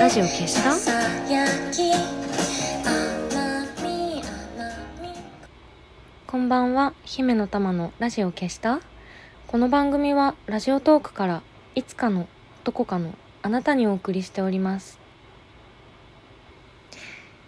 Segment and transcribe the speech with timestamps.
[0.00, 0.70] ラジオ消した？
[6.26, 6.94] こんばんは。
[7.04, 8.80] 姫の玉のラジオ消した？
[9.46, 11.42] この番組はラジオトークから
[11.74, 12.28] いつかの
[12.64, 14.98] どこかのあなたにお送りしております。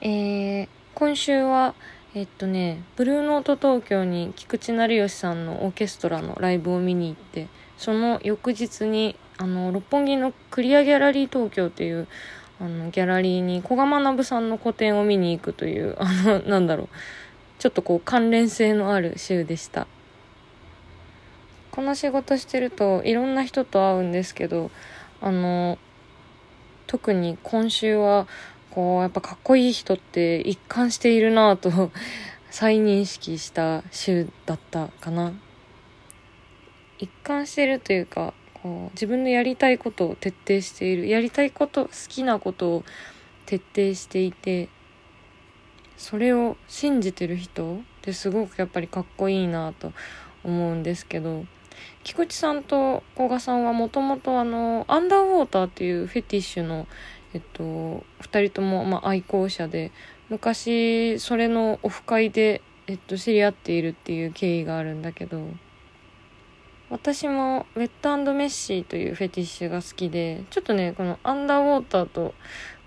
[0.00, 1.76] えー、今週は
[2.14, 7.46] えっとねブルーノート東京に菊池成吉さんのオーケストラのライブを見に行って
[7.78, 12.08] その翌日にあの六本木のクリアギャラリー東京っていう
[12.60, 16.88] あのギャラリーに古賀学さんの個展を見に行くという あのなんだろう。
[17.58, 19.86] ちょっとこう関連性のある週でした。
[21.70, 24.70] この仕事してるといろんな人と会うんですけど
[25.20, 25.78] あの
[26.86, 28.26] 特に今週は
[28.70, 31.90] こうやっぱかっこいい人って一貫しているなぁと
[32.50, 35.32] 再認識した週だったかな。
[36.98, 38.34] 一貫してるというか
[38.92, 41.08] 自分のやりたいことを徹底している。
[41.08, 42.84] やりたいこと好きなことを
[43.46, 44.68] 徹底していて
[45.96, 49.92] それを信じてる人ってすごくやっぱりかっこいいなと
[50.44, 51.44] 思うんですけど
[52.04, 56.86] 菊池さんと古賀さんはもともとあのアンダーウォーターっていうフェティッシュの
[57.34, 58.02] えっと2
[58.46, 59.92] 人ともま愛好者で
[60.28, 65.42] 昔それのオフ会でえっと知り合っているっていう経緯があるんだけど
[66.90, 72.34] 私もウェットメッシーというフェティッシュが好きでちょっとねこのアンダーウォーターと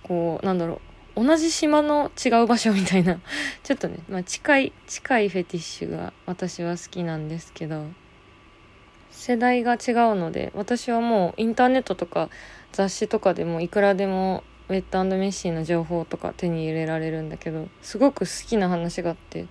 [0.04, 0.82] こうなんだろ
[1.16, 3.20] う同じ島の違う場所みたいな
[3.64, 7.86] ちょっとね、まあ、近い近いフェティッシュが私は好きなんですけど
[9.10, 9.80] 世代が違う
[10.16, 12.30] ので私はもうインターネットとか
[12.74, 19.46] 雑誌とかでもいくらでもウェットメッシーの情報とか手に入れられるんだけどすごく好きな話があって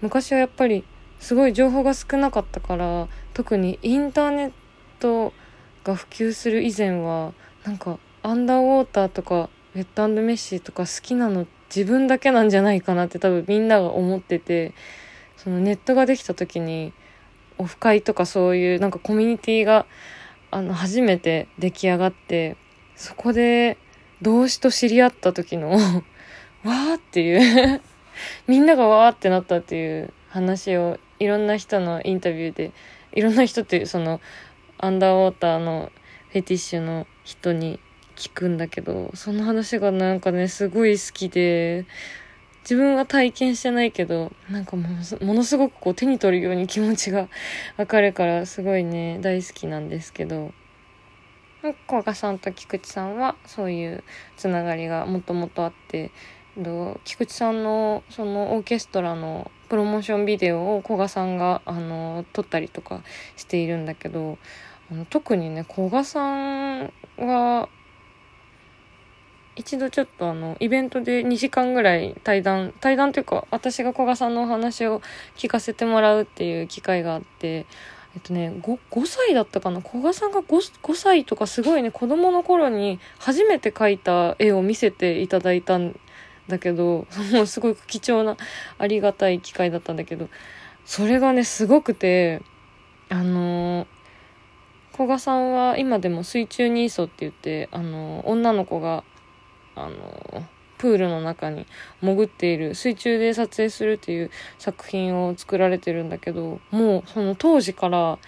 [0.00, 0.84] 昔はやっぱり
[1.22, 4.52] すごい情報が少なかったから特にインターネッ
[4.98, 5.32] ト
[5.84, 7.32] が普及する以前は
[7.64, 14.74] なんかアンダーウォーターとかウェットメッシーとか好きなの自分だけなんじゃないかなって多分みんなが思ってて
[15.36, 16.92] そのネットができた時に
[17.56, 19.86] オフ会とかそういうなんかコミュニティが
[20.50, 22.56] あの初めて出来上がって
[22.96, 23.78] そこで
[24.22, 27.80] 同志と知り合った時の わーっていう。
[28.46, 32.72] みんながわーってなったっていう話をいろんな人のインタビューで
[33.12, 34.20] いろんな人っていうその
[34.78, 35.92] アンダーウォーターの
[36.30, 37.78] フェティッシュの人に
[38.16, 41.86] 聞くんだけどその話がなんかねすごい好きで
[42.62, 44.88] 自分は体験してないけどなんかも
[45.34, 47.28] のすごくこう手に取るように気持ちが
[47.76, 50.52] わかるからすごいね大好きなんですけど
[51.88, 54.02] 古賀さんと菊池さんはそういう
[54.36, 56.10] つながりがもともとあって
[57.04, 63.00] 菊池さんのそのオーケストラのプロモーションビデオを古賀さんがあの撮ったりとか
[63.36, 64.36] しているんだけど
[64.90, 66.20] あの特にね古賀さ
[66.82, 67.70] んは
[69.56, 75.00] 一度ちょっとあのイベントで2時間ぐらい対談対談というか私が古賀さんのお話を
[75.36, 77.66] 聞かせてもらうっていう機会があって
[78.14, 79.80] えっとね 5, 5歳だったかな？
[79.80, 85.98] 古賀さんが 5, 5歳とかすごいね子供の頃に初めて描いた絵を見せていただいたん
[86.48, 88.36] だけど、 もうすごく貴重な、
[88.78, 90.28] ありがたい機会だったんだけど、
[90.84, 92.42] それがね、すごくて、
[93.08, 93.86] あの
[94.96, 99.04] 古賀さんは今でも水中ニーソって言って、あの女の子が、
[99.74, 100.44] あの
[100.82, 101.64] プールの中に
[102.00, 108.18] 潜っている水中で撮影するっていう作品を作られてるんだけどもうその当時から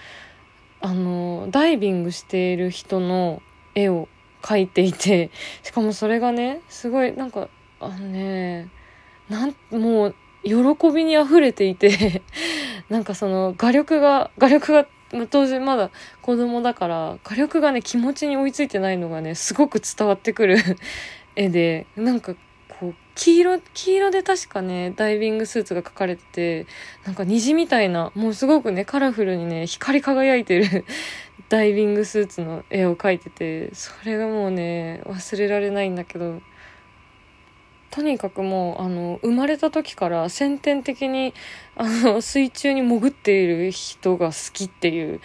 [0.80, 3.42] あのダイビングしている人の
[3.74, 4.08] 絵を
[4.40, 5.32] 描いていて
[5.64, 7.48] しかもそれがねすごいなんか
[7.86, 8.68] あのね、
[9.28, 10.14] なん、もう、
[10.44, 12.22] 喜びに溢れていて
[12.90, 14.86] なんかその画力が、画力が、
[15.30, 15.90] 当時まだ
[16.22, 20.56] 子供だから、画力がね、気持ちに追いついてないのがね、すごく伝わってくる
[21.36, 22.34] 絵で、なんか
[22.80, 26.66] こう、黄色、黄色で確かね、ダイビングスーツが描かれてて、
[27.04, 30.84] なんか虹みたいな、もうすごくね、カラフルにね、光り輝いてる
[31.48, 36.40] ダイビングスーツの絵を描いてて、それがもうね、忘れられないんだけど、
[37.94, 41.32] とにかくもう、あの、生まれた時から先天的に、
[41.78, 45.20] あの、水中に潜っている人が好きっていう、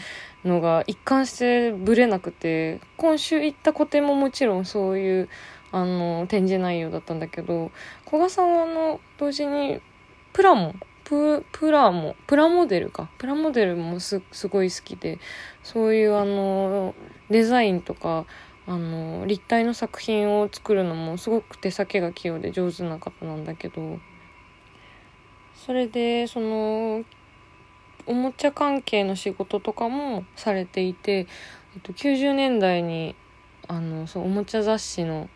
[0.46, 5.30] のが一貫してぶれなくて今週行った個展ももちろんそういう
[5.74, 7.72] あの展示内容だったんだけど
[8.06, 9.82] 古賀さんはあの同時に
[10.32, 13.10] プラモププラモプラモデルか。
[13.18, 15.20] プラモデルもすすごい好きで
[15.62, 16.94] そういうあの
[17.30, 18.26] デザインとか
[18.70, 23.98] あの立体の作品を作るのもすごく手先が器用で上手な方なんだけど
[25.56, 27.04] それでその
[28.06, 31.26] おもちゃ関係の仕事とかもされていて、
[31.74, 33.16] えっと、90年代に
[33.68, 35.30] あのそうおもちゃ雑誌の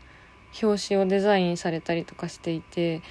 [0.62, 3.02] 表紙をデザインされたりとかしていて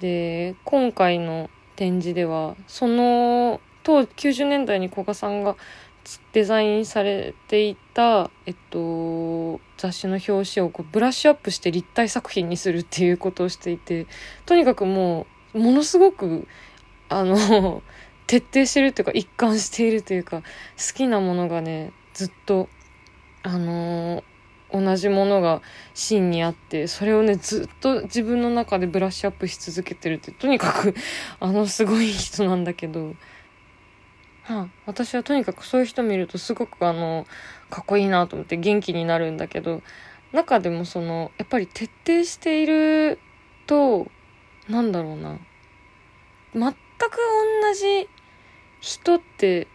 [0.00, 5.56] で今回の展示ではその当90年代に古賀さんが
[6.32, 14.06] デザインされていた、えっと、雑誌の表紙をこうブラッシュアップして立体作品にするっていうことをしていて
[14.46, 16.46] とにかくもうものすごく
[17.08, 17.82] あの
[18.26, 22.68] 徹底してるっていうか一貫しているというか好きなものがねずっと
[23.42, 24.22] あの
[24.72, 25.62] 同じものが
[25.94, 30.94] 芯にあってそれをねずっと自分の中でブラッシュアップし続けてるってとにかく
[31.40, 33.14] あのすごい人なんだけど。
[34.50, 37.24] はあ、私はとにかくそういう人見るとすごくあの
[37.70, 39.80] かっこいいなと思って元気になるんだけど
[40.32, 43.20] 中でもそのやっぱり徹底している
[43.66, 44.08] と
[44.68, 45.38] なんだろうな。
[46.52, 46.74] 全く
[47.62, 48.08] 同じ
[48.80, 49.68] 人って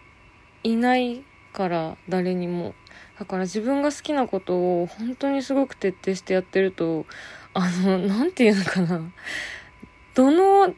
[0.63, 1.23] いない
[1.53, 2.73] から誰にも。
[3.17, 7.05] だから自分が好きなことを本当にすごく徹底してやってると
[7.53, 9.01] あの何て言うのかな。
[10.15, 10.73] どの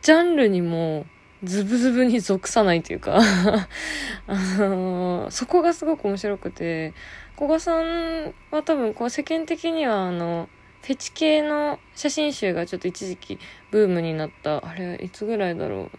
[0.00, 1.06] ジャンルにも
[1.44, 6.94] ズブズブに属さないというかあのー、そこがすごく面白くて、
[7.36, 10.48] 古賀さんは多分こう世間的にはあの、
[10.82, 13.38] フェチ系の写真集がちょっと一時期
[13.70, 15.98] ブームになった、あれいつぐらいだろう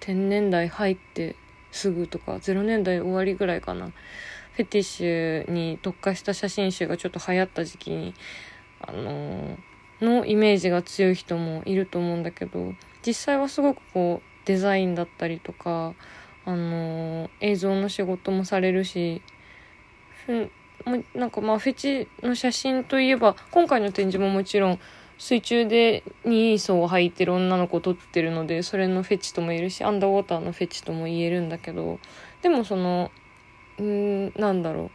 [0.00, 1.36] ？10年代入って
[1.70, 3.92] すぐとか、0年代終わりぐらいかな。
[4.52, 8.14] フェティッシュに特化した写真集がちょっと流行った時期に、
[8.80, 12.74] あのー、のイメージが強い人もいると思うんだけど、
[13.06, 15.94] 実際はすごくこう、デザインだったりとか、
[16.44, 19.20] あのー、映像の仕事もされるし、
[20.26, 20.50] ふ
[21.14, 24.78] なんかまあフェチの写真といえば、今回の展示ももちろん
[25.18, 31.98] 水中でニーソを履いてる女の子を撮ってるので、それのフェチとも言えるし、アンダーウォーターのフェチとも言えるんだけど、
[32.42, 33.10] でもその、
[33.82, 34.90] んなんだろう。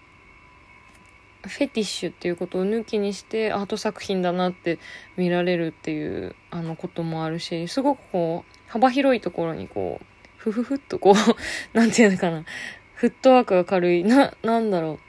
[1.48, 4.78] フェティッシュっていうことを抜きにしてアート作品だなって
[5.18, 10.06] 見られるっていうあのこともあるし、すごくこう、幅広いところにこう、
[10.38, 11.16] ふふふっとこう、
[11.78, 12.46] なんていうのかな、
[12.94, 15.00] フットワークが軽い、な、なんだろ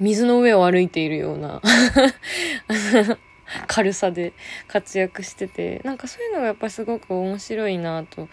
[0.00, 1.62] う、水の上を歩いているような
[3.66, 4.34] 軽さで
[4.66, 8.28] 活躍してて、なんかそういうのがやっぱすごく面白いなと、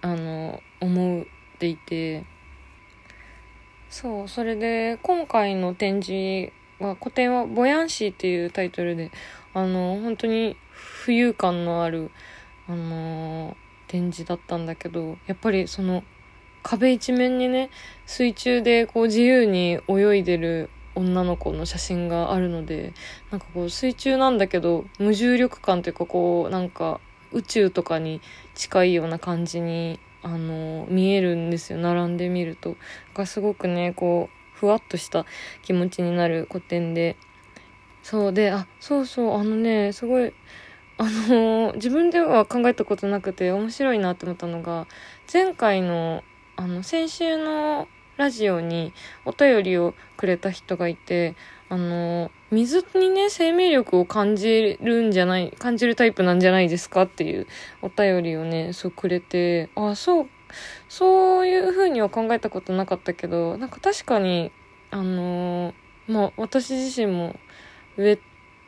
[0.00, 1.24] あの、思っ
[1.58, 2.24] ていて、
[3.90, 9.10] そう、それで今回の展示は、個展はボヤンシーっていうタイトルで、
[9.52, 10.56] あの、本当に
[11.04, 12.10] 浮遊感のある、
[12.70, 13.56] あの
[13.88, 16.04] 展示だったんだけどやっぱりその
[16.62, 17.70] 壁一面にね
[18.06, 22.92] 水中でこう自由に泳いでる女の子の写真があるので
[23.32, 27.00] なんかこう水中なんだけど無重力感というかこうなんか
[27.32, 28.20] 宇宙とかに
[28.54, 31.78] 近いような感じにあの見えるんですよ。
[31.78, 32.76] 並んでみると。
[33.14, 35.26] がすごくねこうふわっとした
[35.62, 37.16] 気持ちになる古典で。
[38.02, 40.32] そうであそうそうあのねすごい
[40.96, 44.86] あの自分では考えたことなくて面白いなって思ったのが
[45.32, 46.24] 前回の
[46.56, 47.88] あの先週の
[48.20, 48.92] ラジオに
[49.24, 51.36] お便りをくれた人がいて
[51.70, 57.46] あの水にね生命力を感じるんじゃない感じるタイプなんじゃないですかっていう
[57.80, 60.26] お便りをねそうくれてあそう
[60.90, 64.52] そういう風には考えたことなかったけどなんか確かに
[64.90, 65.72] あの
[66.06, 67.36] まあ私自身も
[67.96, 68.20] ウェッ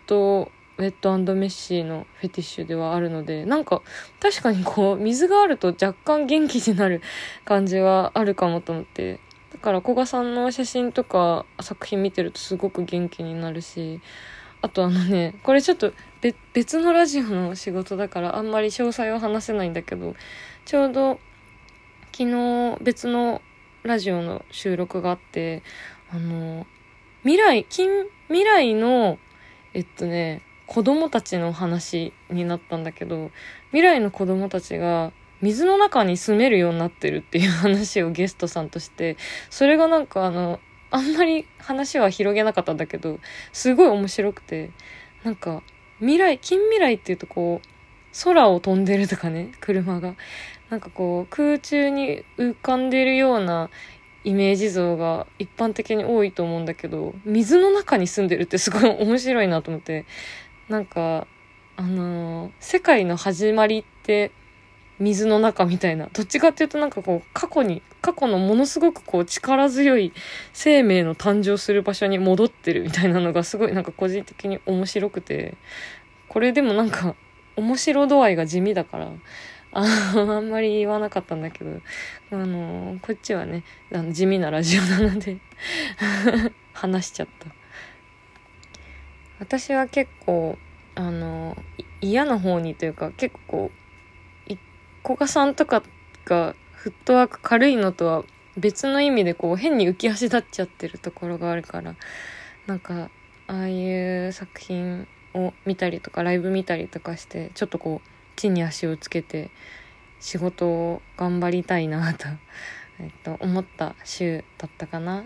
[0.06, 3.82] トウェットメッシーのフェティッシュではあるので、なんか
[4.20, 7.02] 確かにこう水があると若干元気になる
[7.44, 9.20] 感じはあるかもと思って、
[9.62, 14.00] から古賀さんの写真とか作品見てるとすごく元気になるし、
[14.60, 15.92] あとあのね、これちょっと
[16.52, 20.14] 別のラジオの仕事だからあんまり詳細は話せないんだけど、
[20.66, 21.18] ちょうど
[22.12, 23.40] 昨日別の
[23.82, 25.62] ラジオの収録があって、
[26.12, 26.66] あの、
[27.22, 27.88] 未来、近
[28.28, 29.18] 未来の、
[29.74, 33.30] えっとね、子供たちの話になったんだけど、
[33.70, 35.12] 未来の子供たちが
[35.42, 39.16] 水の中に住めるようになってるっていう話をゲストさんとして、
[39.50, 43.18] それがなんかあの、あんまり話は広げなかったんだけど、
[43.52, 44.70] すごい面白くて、
[45.24, 45.62] なんか、
[45.98, 47.68] 未来、近未来っていうとこう、
[48.24, 50.14] 空を飛んでるとかね、車が。
[50.70, 53.70] なんかこう、空中に浮かんでるような
[54.24, 60.04] イメージ像が一般的に多いと思うんだけど、水の中に住んでるってすごい面白いなと思って、
[60.68, 61.26] なんか、
[61.76, 64.30] あのー、世界の始まりって
[65.02, 70.12] 水の中みたいな、どっちかっていうとなんかこう、過去に、過去のものすごくこう力強い
[70.52, 75.56] 生命の誕生する場所に戻ってるみたいなのがすごいなんか個人的に面白くて、
[76.28, 77.16] これでもなんか
[77.56, 79.12] 面白度合いが地味だから、
[79.74, 81.80] ああんまり言わなかったんだけど、
[82.30, 85.38] あのー、こっちはね、あの地味なラジオなので。
[86.72, 87.46] 話しちゃった。
[89.38, 90.58] 私は結構、
[90.94, 93.70] あのー、嫌な方にというか、結構、
[95.04, 95.82] 古賀さんとか
[96.24, 98.24] がフットワーク軽いのとは
[98.56, 101.94] 別の意味でこう変に浮き足立っちゃってるところがあるから、
[102.66, 103.10] なんか、
[103.48, 103.92] ああい
[104.26, 109.50] う作品を見たりとかライブ見たりとかしてちょっとこう地に足をつけて
[110.20, 112.28] 仕事を頑張りたいなと、
[113.00, 115.24] えっと、思った週だったかな？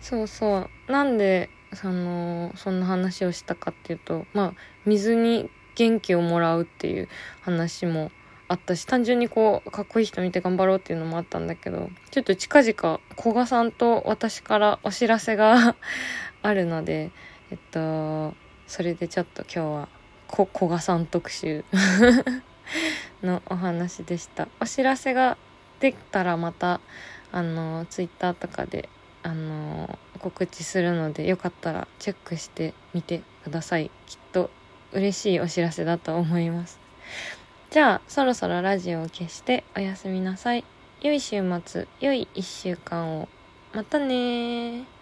[0.00, 0.92] そうそう。
[0.92, 4.54] なんでそのそんな話をしたかっていうとまあ
[4.84, 7.08] 水に元気をもらうっていう
[7.42, 8.10] 話も
[8.48, 15.76] あったし単純にこうかっこいい人見て頑張ろうっていうのもあったんだけどちょっと近々古賀さんと私からお知らせが
[16.42, 17.10] あるので
[17.50, 18.34] えっと、
[18.66, 19.88] それでちょっと今日は、
[20.28, 21.64] 古賀さん特集
[23.22, 24.48] のお話でした。
[24.60, 25.36] お知らせが
[25.78, 26.80] できたらまた、
[27.30, 28.88] あの、ツイッターとかで、
[29.22, 33.90] あの、告知するので、よかったらチェックしてみてください。
[34.06, 34.50] きっと
[34.94, 36.78] 嬉しいお知らせだと思います。
[37.70, 40.64] じゃあ、そろそろラジオを消しておやすみなさい。
[41.02, 43.28] 良い週末、良い1週間を。
[43.72, 44.93] またね